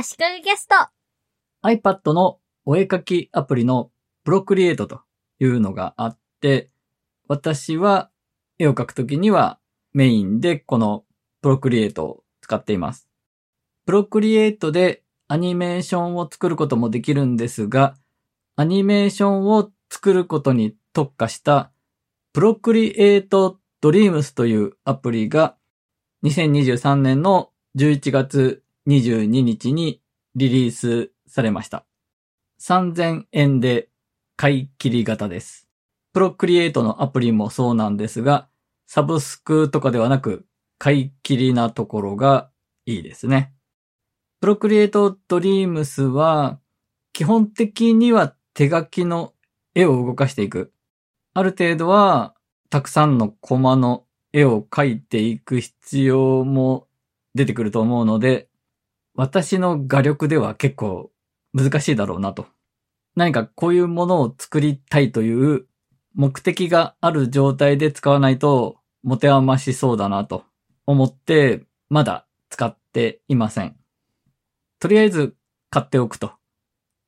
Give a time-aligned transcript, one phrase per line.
[0.00, 0.76] 足利ゲスト。
[1.64, 3.90] iPad のお絵描きアプリの
[4.24, 5.00] Procreate と
[5.40, 6.70] いうのがあって、
[7.26, 8.08] 私は
[8.60, 9.58] 絵を描くときには
[9.94, 11.04] メインでこの
[11.42, 13.08] Procreate を使っています。
[13.88, 17.96] Procreate でアニメーションを作ることもできるんですが、
[18.54, 21.72] アニメーションを作ることに特化した
[22.36, 25.56] Procreate Dreams というアプリが
[26.22, 30.00] 2023年の11月22日に
[30.34, 31.84] リリースされました。
[32.62, 33.90] 3000円で
[34.36, 35.68] 買い切り型です。
[36.14, 38.48] プロクリエイトのアプリもそうなんですが、
[38.86, 40.46] サブスクとかではなく
[40.78, 42.50] 買い切りなところが
[42.86, 43.52] いいですね。
[44.40, 46.58] プロクリエイトドリームスは
[47.12, 49.34] 基本的には手書きの
[49.74, 50.72] 絵を動かしていく。
[51.34, 52.34] ある程度は
[52.70, 56.86] たくさんのコマの絵を描いていく必要も
[57.34, 58.47] 出てくると思うので、
[59.18, 61.10] 私の画力では結構
[61.52, 62.46] 難しいだろうなと。
[63.16, 65.66] 何かこういうものを作りたいという
[66.14, 70.44] 目的がある状態で使わないと持て余しそうだなと
[70.86, 73.74] 思ってまだ使っていません。
[74.78, 75.34] とりあえず
[75.68, 76.34] 買っておくと。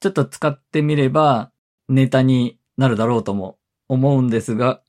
[0.00, 1.52] ちょっと使ってみれば
[1.90, 4.80] ネタになるだろうとも思うんですが、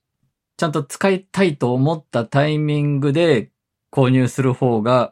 [0.55, 3.51] ちゃんと使いたいと思ったタイミングで
[3.91, 5.11] 購入する方が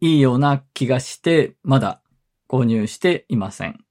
[0.00, 2.02] いいような気がして、まだ
[2.48, 3.84] 購入していません。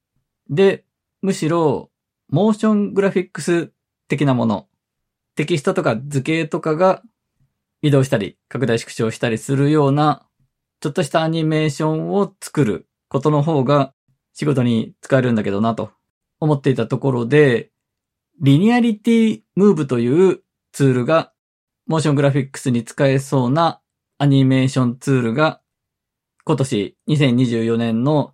[0.49, 0.83] で、
[1.21, 1.91] むしろ、
[2.29, 3.71] モーショングラフィックス
[4.07, 4.67] 的なもの、
[5.35, 7.03] テキストとか図形とかが
[7.81, 10.25] 移動したり、拡大縮小したりするような、
[10.81, 13.93] ちょっとしたアニメーションを作ることの方が
[14.33, 15.91] 仕事に使えるんだけどなと
[16.39, 17.71] 思っていたところで、
[18.41, 21.33] リニアリティムーブというツールが、
[21.85, 23.81] モーショングラフィックスに使えそうな
[24.17, 25.61] アニメーションツールが
[26.50, 28.33] 今年2024年の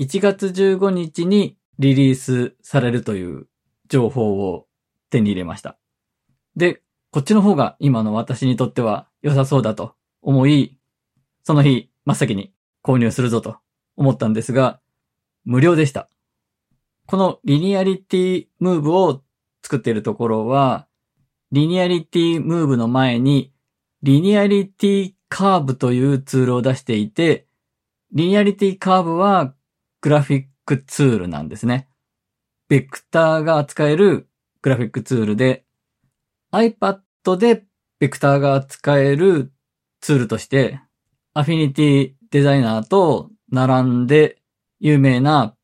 [0.00, 3.48] 1月15日にリリースされるという
[3.86, 4.64] 情報を
[5.10, 5.78] 手に入れました。
[6.56, 10.78] で、こっちの方が今の私にとっては良さそうだと思い、
[11.42, 13.58] その日真っ先に購入するぞと
[13.94, 14.80] 思ったんですが、
[15.44, 16.08] 無料でした。
[17.04, 19.22] このリニアリティムーブを
[19.62, 20.88] 作っているところは、
[21.52, 23.52] リニアリティムーブの前に
[24.02, 27.49] リニアリティカーブというツールを出していて、
[28.12, 29.54] リニアリティカーブは
[30.00, 31.88] グラフィックツールなんですね。
[32.68, 34.28] ベクターが扱える
[34.62, 35.64] グラフィックツールで、
[36.52, 37.00] iPad
[37.38, 37.64] で
[38.00, 39.52] ベクターが扱える
[40.00, 40.80] ツールとして、
[41.34, 44.42] アフィニティデザイナーと並んで
[44.80, 45.54] 有名な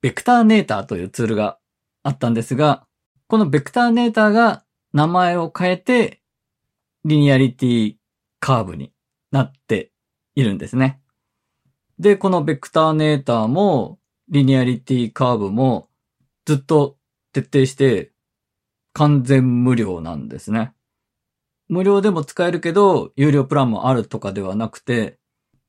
[0.00, 1.58] ベクターネーターというツールが
[2.04, 2.86] あったんですが、
[3.26, 6.22] このベクターネーターが名前を変えて
[7.04, 7.94] リニアリティ
[8.38, 8.92] カーブに
[9.32, 9.90] なって
[10.36, 11.00] いるんですね。
[11.98, 13.98] で、このベクターネーターも、
[14.28, 15.88] リニアリティカーブも、
[16.44, 16.98] ずっと
[17.32, 18.12] 徹底して、
[18.92, 20.72] 完全無料なんですね。
[21.68, 25.18] 無料でも使えるけど、有料プランもあるとかではなくて、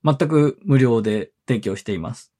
[0.03, 2.33] 全く無料で提供しています。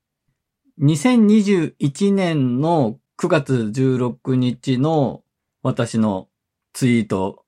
[0.80, 5.24] 2021年の9月16日の
[5.64, 6.30] 私の
[6.74, 7.46] ツイート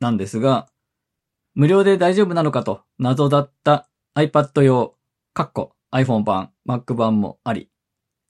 [0.00, 0.68] なんですが、
[1.54, 4.94] 無料で大丈夫なのかと謎だった iPad 用、
[5.34, 7.70] カッコ iPhone 版、Mac 版もあり、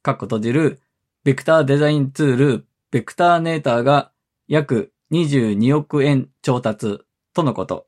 [0.02, 0.80] カッコ閉じる、
[1.24, 4.12] ベクターデザインツール、ベクターネーターが
[4.46, 7.00] 約22億円調達
[7.34, 7.86] とのこと。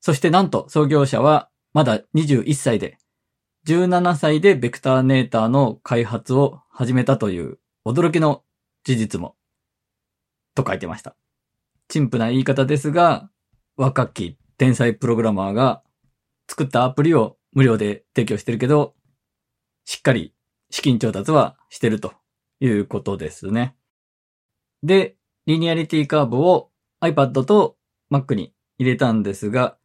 [0.00, 2.98] そしてなんと創業者はまだ21歳で、
[3.66, 8.42] 17歳でベクターネーターの開発を始めたという驚きの
[8.84, 9.36] 事実も、
[10.54, 11.14] と書いてました。
[11.88, 13.30] 陳腐な言い方ですが、
[13.76, 15.82] 若き天才プログラマーが
[16.48, 18.94] 作ったアプリを無料で提供してるけど、
[19.84, 20.34] しっかり
[20.70, 22.12] 資金調達はしてると
[22.60, 23.76] いうことですね。
[24.82, 25.16] で、
[25.46, 26.70] リニアリティカーブを
[27.02, 27.76] iPad と
[28.12, 29.76] Mac に入れたんですが、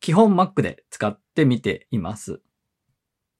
[0.00, 2.40] 基本 Mac で使ってみています。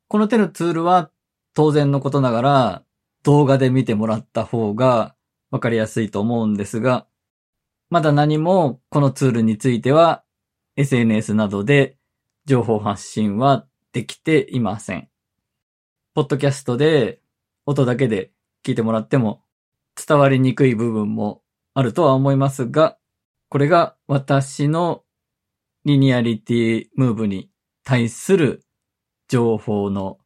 [0.09, 1.11] この手のツールは
[1.55, 2.85] 当然のことながら
[3.23, 5.15] 動画で見てもらった方が
[5.51, 7.07] わかりやすいと思うんですが、
[7.91, 10.25] まだ何もこのツールについては
[10.77, 11.97] SNS などで
[12.47, 15.09] 情報発信はできていません。
[16.15, 17.21] ポッドキャストで
[17.67, 18.33] 音だけで
[18.65, 19.43] 聞いてもらっても
[19.97, 21.43] 伝わりにくい部分も
[21.73, 22.99] あるとは思いますが、
[23.49, 25.03] これが私の
[25.85, 27.51] リニアリティムーブに
[27.85, 28.65] 対する
[29.29, 30.19] 情報の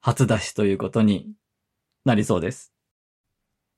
[0.00, 1.32] 初出しということに
[2.04, 2.72] なりそうです。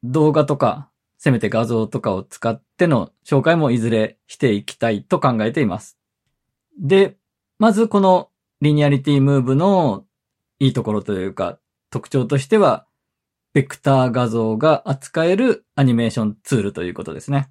[0.03, 5.99] 動画とか、せめて画像とかを使っての紹介もいずれしていきたいと考えています。
[6.81, 7.17] で、
[7.59, 10.05] まずこのリニアリティムーブの
[10.61, 11.59] いいところというか、
[11.91, 12.87] 特徴としては、
[13.53, 17.51] ベクター画像が扱えるアニメーションツールということですね。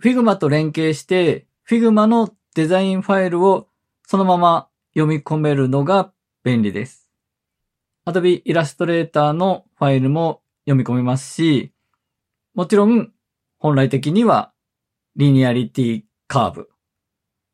[0.00, 3.68] Figma と連携して、Figma のデザインファイルを
[4.06, 6.12] そのまま読み込めるのが
[6.44, 7.10] 便利です。
[8.06, 11.72] Adobe Illustrator のファイルも読み込めますし、
[12.54, 13.12] もちろん
[13.58, 14.52] 本来的には
[15.16, 16.68] リニアリティカーブ、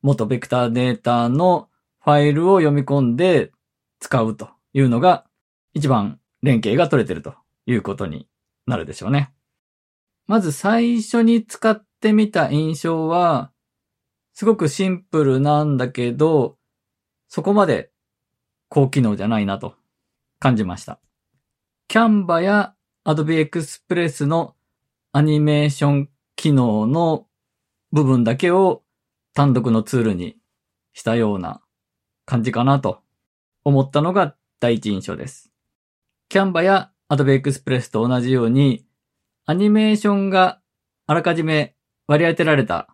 [0.03, 1.69] 元ベクターデータの
[2.05, 3.53] ファイルを読み込んで
[4.01, 5.25] 使うというのが
[5.75, 7.35] 一番連携が取れてると
[7.67, 8.29] いうことに
[8.67, 9.33] なるでしょうね。
[10.27, 13.53] まず最初に使ってみた印象は、
[14.33, 16.57] すごくシンプルなんだけど、
[17.29, 17.91] そこまで
[18.69, 19.75] 高機能じゃないなと
[20.39, 21.01] 感じました。
[21.89, 24.55] キャンバや Adobe Express の
[25.13, 27.27] アニメーション機能の
[27.93, 28.83] 部分だけを
[29.35, 30.37] 単独のツールに
[30.93, 31.61] したような
[32.25, 33.03] 感じかなと
[33.65, 35.51] 思ったのが第一印象です。
[36.29, 38.85] キャンバや Adobe Express と同じように
[39.47, 40.61] アニメーションが
[41.07, 41.75] あらかじめ
[42.07, 42.89] 割り当てられた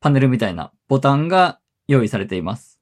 [0.00, 2.80] パネルみたいなボタンが用意されています。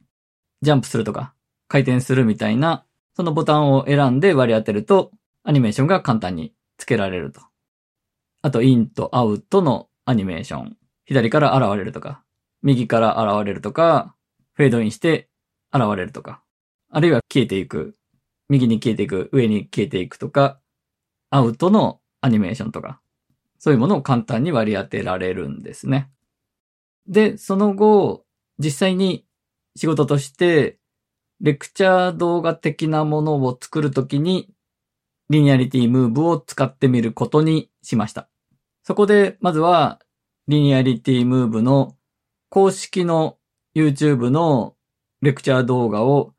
[0.62, 1.34] ジャンプするとか
[1.68, 2.84] 回転するみたいな
[3.16, 5.10] そのボタンを選んで割り当てると
[5.44, 7.40] アニメーションが簡単に付けられると。
[8.42, 10.76] あと、インとアウトのアニメーション。
[11.04, 12.22] 左から現れるとか、
[12.62, 14.14] 右から現れるとか、
[14.54, 15.28] フェードインして
[15.72, 16.42] 現れるとか、
[16.90, 17.96] あるいは消えていく、
[18.48, 20.60] 右に消えていく、上に消えていくとか、
[21.30, 23.00] アウトのアニメーションとか、
[23.58, 26.10] そういうものを簡単に割り当てられるんですね。
[27.06, 28.24] で、その後、
[28.58, 29.24] 実際に
[29.76, 30.78] 仕事として、
[31.40, 34.50] レクチャー動画的なものを作るときに、
[35.30, 38.28] リニアリティムーブを使ってみることにしました。
[38.84, 40.00] そこで、まずは、
[40.46, 41.96] リニアリティムーブの
[42.52, 43.38] 公式の
[43.74, 44.76] YouTube の
[45.22, 46.34] レクチャー動画を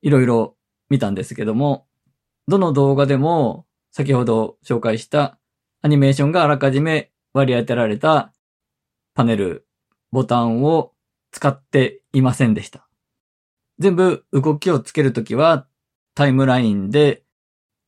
[0.00, 0.56] いろいろ
[0.90, 1.86] 見たんですけども、
[2.48, 5.38] どの動画でも先ほど紹介した
[5.80, 8.32] アニメーションがあらかじめ割り当てられた
[9.14, 9.64] パネル、
[10.10, 10.94] ボタンを
[11.30, 12.88] 使っていませんでした。
[13.78, 15.68] 全部動きをつけるときは
[16.16, 17.22] タイムラインで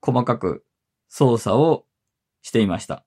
[0.00, 0.64] 細かく
[1.08, 1.86] 操作を
[2.40, 3.04] していました。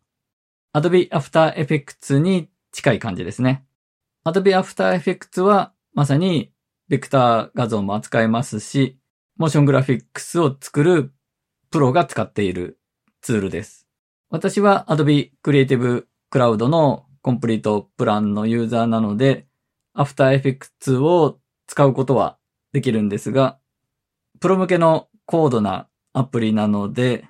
[0.74, 3.67] Adobe After Effects に近い感じですね。
[4.28, 6.52] Adobe After Effects はまさに
[6.90, 9.00] ベクター画像も扱えますし、
[9.38, 11.14] モーショングラフィックスを作る
[11.72, 12.78] プロが使っている
[13.22, 13.88] ツールです。
[14.30, 19.48] 私は Adobe Creative Cloud のコンプリートプランのユーザーなので、
[19.96, 22.38] After Effects を使うことは
[22.74, 23.60] できるんですが、
[24.42, 27.30] プロ向けの高度なアプリなので、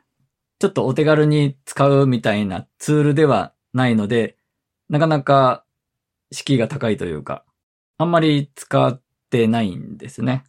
[0.58, 4.36] ちょっとお手軽に使うみたいなツールではないので、
[4.90, 5.64] なかなか
[6.32, 7.46] 敷居が高いというか、
[7.98, 10.44] あんまり使ってないんですね。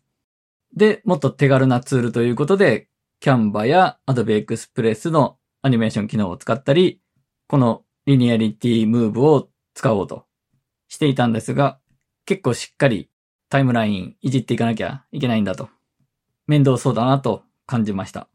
[0.74, 2.88] で、もっと手軽なツールということで、
[3.22, 7.00] Canva や Adobe Express のアニメーション機能を使ったり、
[7.48, 10.26] このリニアリティムーブを使おうと
[10.88, 11.78] していたんですが、
[12.26, 13.10] 結構しっかり
[13.48, 15.68] タイムラインいじっていかなきゃいけないんだと。
[16.46, 18.28] 面倒そうだなと感じました。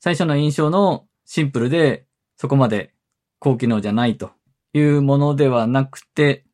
[0.00, 2.06] 最初の印象のシンプルで
[2.36, 2.92] そこまで
[3.38, 4.30] 高機能じゃないと
[4.72, 6.44] いうものではなくて、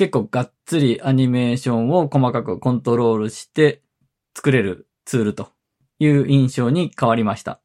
[0.00, 3.82] 結構がっつりアニメーションを細かくコントロールして
[4.34, 5.50] 作れるツールと
[5.98, 7.60] いう印象に変わりました。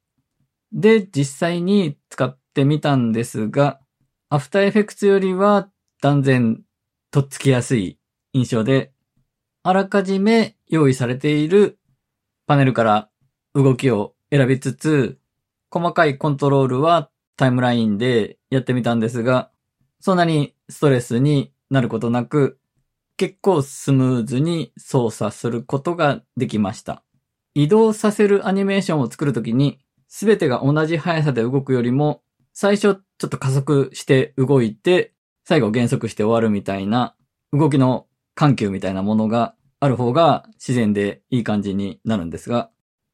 [0.74, 3.80] で、実際に使ってみたんですが、
[4.28, 5.70] アフターエフェクツよりは
[6.02, 6.62] 断然
[7.10, 8.00] とっつきやすい
[8.34, 8.92] 印象で、
[9.64, 11.80] あらかじめ用意されている
[12.48, 13.10] パネルから
[13.54, 15.18] 動きを選びつつ、
[15.72, 19.52] 細かいコントロールはタイムラインでやってみたんですが、
[20.02, 22.60] そんなにストレスになることなく、
[23.18, 27.04] 結構スムーズに操作することができました。
[27.54, 32.22] 移動させるアニメーションを作るときに、すべてが同じ速さで動くよりも、
[32.54, 32.82] 最初
[33.18, 35.14] ちょっと加速して動いて、
[35.46, 37.16] 最後減速して終わるみたいな、
[37.54, 42.72] 動きの緩急みたいなものがある方が自然でいい感じになるんですが、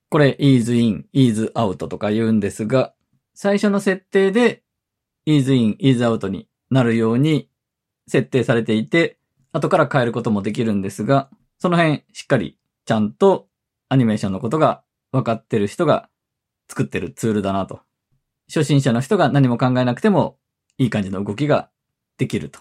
[0.09, 2.93] これ、ease in, ease out とか言うんですが、
[3.33, 4.63] 最初の設定で
[5.27, 7.49] ease in, ease out になるように
[8.07, 9.17] 設定されていて、
[9.51, 11.29] 後から変えることもできるんですが、
[11.59, 13.47] その辺しっかりちゃんと
[13.89, 16.09] アニメーションのことが分かってる人が
[16.69, 17.81] 作ってるツールだなと。
[18.47, 20.37] 初心者の人が何も考えなくても
[20.77, 21.69] いい感じの動きが
[22.17, 22.59] できると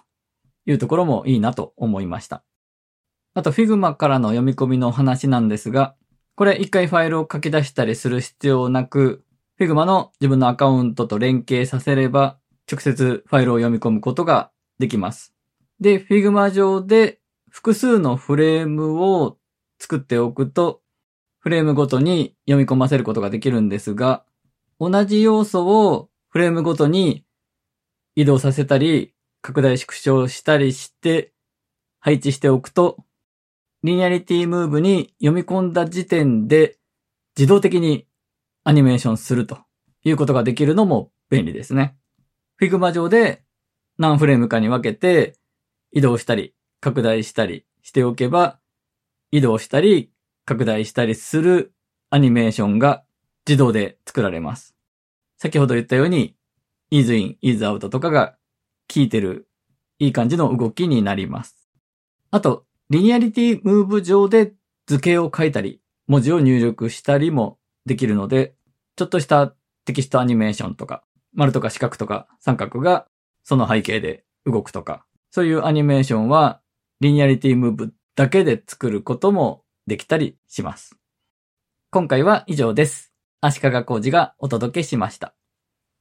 [0.67, 2.45] いうところもいいなと思いました。
[3.35, 5.95] あと Figma からの読み込みの話なんですが、
[6.35, 9.25] これ一回ファイルを書き出したりする必要なく、
[9.59, 12.39] Figma の自分のアカウントと連携させれば、
[12.71, 15.35] 直接ファイルを読み込むことができます。
[15.79, 17.21] で、Figma 上で
[17.51, 19.37] 複数のフレームを
[19.79, 20.81] 作っておくと、
[21.39, 24.25] フレームごとに読み込ませることができるんですが、
[24.81, 27.25] 同じ要素をフレームごとに
[28.17, 31.33] 移動させたり、拡大縮小したりして
[31.99, 33.05] 配置しておくと、
[33.83, 36.79] リニアリティムーブに読み込んだ時点で
[37.37, 38.07] 自動的に
[38.65, 39.59] アニメーションすると
[40.05, 41.97] いうことができるのも便利ですね。
[42.61, 43.43] Figma 上で
[44.01, 45.35] 何フレームかに分けて
[45.93, 48.59] 移動したり拡大したりしておけば
[49.31, 50.11] 移動したり
[50.47, 51.75] 拡大したりする
[52.09, 53.05] アニメーションが
[53.47, 54.75] 自動で作られます。
[55.37, 56.35] 先ほど言ったように
[56.91, 58.39] ease in, ease out とかが
[58.93, 59.49] 効いてる
[59.99, 61.69] いい感じの動きになります。
[62.31, 64.55] あと、リニアリティムーブ上で
[64.87, 68.55] 図形を書いたり、文字を入力したりもできるので、
[68.97, 69.55] ちょっとした
[69.85, 71.05] テキストアニメーションとか、
[71.35, 73.07] 丸とか四角とか三角が
[73.43, 76.61] その背景で動くとか、そういうアニメーションは
[77.01, 80.97] リニアリティムーブだけで作ることもできたりします。
[81.91, 83.13] 今回は以上です。
[83.41, 85.40] 足利工事がお届けしました。